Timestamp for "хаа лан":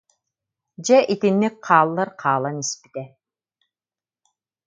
2.19-2.57